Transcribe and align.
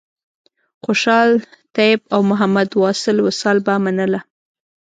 خوشحال 0.83 1.31
طیب 1.75 1.99
او 2.13 2.21
محمد 2.29 2.69
واصل 2.81 3.17
وصال 3.27 3.57
به 3.65 3.75
منله. 3.83 4.19